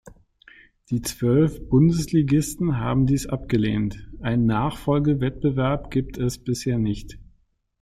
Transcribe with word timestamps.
Die 0.89 1.03
zwölf 1.03 1.69
Bundesligisten 1.69 2.79
haben 2.79 3.05
dies 3.05 3.27
abgelehnt, 3.27 4.09
einen 4.19 4.47
Nachfolgewettbewerb 4.47 5.91
gibt 5.91 6.17
es 6.17 6.39
bisher 6.43 6.79
nicht. 6.79 7.19